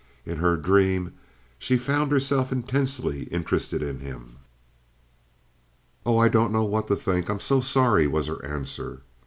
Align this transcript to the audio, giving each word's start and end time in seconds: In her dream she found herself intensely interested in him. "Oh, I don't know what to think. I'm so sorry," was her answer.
In 0.25 0.37
her 0.37 0.57
dream 0.57 1.13
she 1.59 1.77
found 1.77 2.11
herself 2.11 2.51
intensely 2.51 3.25
interested 3.25 3.83
in 3.83 3.99
him. 3.99 4.37
"Oh, 6.07 6.17
I 6.17 6.27
don't 6.27 6.51
know 6.51 6.63
what 6.65 6.87
to 6.87 6.95
think. 6.95 7.29
I'm 7.29 7.39
so 7.39 7.59
sorry," 7.61 8.07
was 8.07 8.25
her 8.25 8.43
answer. 8.43 9.03